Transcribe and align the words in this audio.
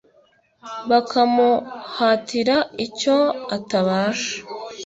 Bakamuhatira 0.89 2.57
icyo 2.85 3.17
atabasha! 3.57 4.35